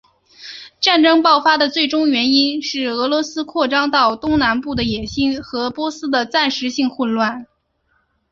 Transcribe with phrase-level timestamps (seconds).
[0.79, 7.45] 战争爆发的最终原因是俄罗斯扩张到东南部的野心和波斯的暂时性混乱。